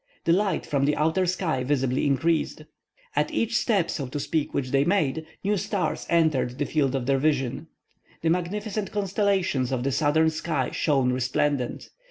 [0.23, 2.63] The light from the outer sky visibly increased.
[3.15, 7.05] At each step, so to speak, which they made, new stars entered the field of
[7.05, 7.67] their vision:
[8.23, 11.91] The magnificent constellations of the southern sky shone resplendent.